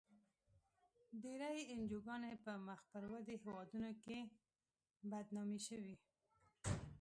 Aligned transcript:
ډېری 1.21 1.59
انجوګانې 1.73 2.33
په 2.43 2.51
مخ 2.67 2.79
پر 2.91 3.03
ودې 3.11 3.35
هېوادونو 3.43 3.91
کې 4.03 4.17
بدنامې 5.09 5.59
شوې. 5.67 5.95